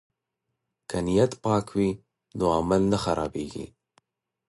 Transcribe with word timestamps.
که 0.89 0.97
نیت 1.05 1.31
پاک 1.43 1.67
وي 1.77 1.89
نو 2.37 2.45
عمل 2.57 2.81
نه 2.91 2.97
خرابیږي. 3.03 3.65